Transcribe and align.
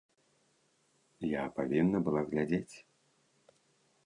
Я 1.31 1.43
павінна 1.59 1.97
была 2.09 2.21
глядзець. 2.33 2.75